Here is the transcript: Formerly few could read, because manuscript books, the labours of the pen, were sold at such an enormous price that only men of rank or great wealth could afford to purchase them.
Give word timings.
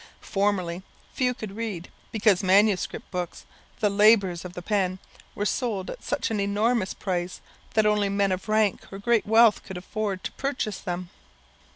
Formerly 0.19 0.81
few 1.13 1.35
could 1.35 1.55
read, 1.55 1.87
because 2.11 2.41
manuscript 2.41 3.11
books, 3.11 3.45
the 3.81 3.89
labours 3.91 4.43
of 4.43 4.53
the 4.53 4.63
pen, 4.63 4.97
were 5.35 5.45
sold 5.45 5.91
at 5.91 6.03
such 6.03 6.31
an 6.31 6.39
enormous 6.39 6.95
price 6.95 7.39
that 7.75 7.85
only 7.85 8.09
men 8.09 8.31
of 8.31 8.49
rank 8.49 8.91
or 8.91 8.97
great 8.97 9.27
wealth 9.27 9.61
could 9.63 9.77
afford 9.77 10.23
to 10.23 10.31
purchase 10.31 10.79
them. 10.79 11.09